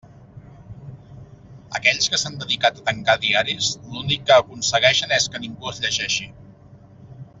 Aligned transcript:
Aquells 1.79 2.07
que 2.13 2.19
s'han 2.21 2.39
dedicat 2.43 2.79
a 2.81 2.85
tancar 2.87 3.17
diaris 3.25 3.69
l'únic 3.91 4.25
que 4.31 4.35
aconsegueixen 4.45 5.15
és 5.19 5.29
que 5.35 5.43
ningú 5.45 5.71
els 5.75 5.83
llegeixi. 5.85 6.27